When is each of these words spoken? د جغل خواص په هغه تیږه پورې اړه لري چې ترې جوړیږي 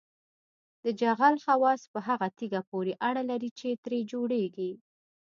د 0.83 0.85
جغل 1.01 1.35
خواص 1.43 1.81
په 1.93 1.99
هغه 2.07 2.27
تیږه 2.37 2.61
پورې 2.69 2.93
اړه 3.09 3.21
لري 3.31 3.49
چې 3.59 3.69
ترې 3.83 3.99
جوړیږي 4.11 4.71